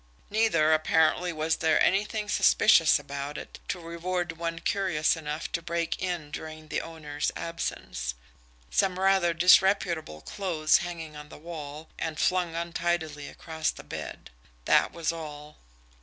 Neither, 0.31 0.73
apparently, 0.73 1.31
was 1.31 1.57
there 1.57 1.79
anything 1.79 2.27
suspicious 2.27 2.97
about 2.97 3.37
it 3.37 3.59
to 3.67 3.79
reward 3.79 4.31
one 4.31 4.57
curious 4.57 5.15
enough 5.15 5.51
to 5.51 5.61
break 5.61 6.01
in 6.01 6.31
during 6.31 6.69
the 6.69 6.81
owner's 6.81 7.31
absence 7.35 8.15
some 8.71 8.97
rather 8.99 9.31
disreputable 9.31 10.21
clothes 10.21 10.77
hanging 10.79 11.15
on 11.15 11.29
the 11.29 11.37
wall, 11.37 11.87
and 11.99 12.17
flung 12.17 12.55
untidily 12.55 13.27
across 13.27 13.69
the 13.69 13.83
bed 13.83 14.31
that 14.65 14.91
was 14.91 15.11
all. 15.11 15.59